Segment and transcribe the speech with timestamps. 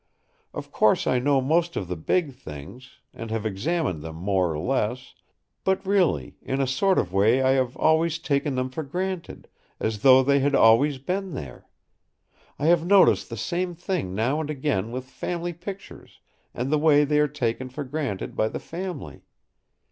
[0.51, 4.57] Of course I know most of the big things, and have examined them more or
[4.57, 5.13] less;
[5.63, 9.47] but really, in a sort of way I have always taken them for granted,
[9.79, 11.67] as though they had always been there.
[12.57, 16.19] I have noticed the same thing now and again with family pictures,
[16.51, 19.21] and the way they are taken for granted by the family.